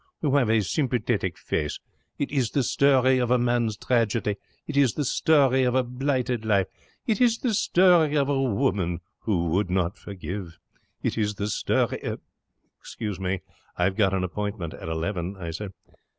You 0.23 0.33
have 0.33 0.49
a 0.49 0.63
sympathetic 0.63 1.37
face. 1.37 1.79
It 2.17 2.31
is 2.31 2.49
the 2.49 2.63
story 2.63 3.19
of 3.19 3.29
a 3.29 3.37
man's 3.37 3.77
tragedy. 3.77 4.37
It 4.65 4.75
is 4.75 4.93
the 4.95 5.05
story 5.05 5.61
of 5.61 5.75
a 5.75 5.83
blighted 5.83 6.43
life. 6.43 6.65
It 7.05 7.21
is 7.21 7.37
the 7.37 7.53
story 7.53 8.17
of 8.17 8.27
a 8.27 8.41
woman 8.41 9.01
who 9.19 9.49
would 9.49 9.69
not 9.69 9.99
forgive. 9.99 10.57
It 11.03 11.19
is 11.19 11.35
the 11.35 11.45
story' 11.49 12.03
'I've 13.77 13.95
got 13.95 14.15
an 14.15 14.23
appointment 14.23 14.73
at 14.73 14.89
eleven,' 14.89 15.37
I 15.37 15.51
said. 15.51 15.71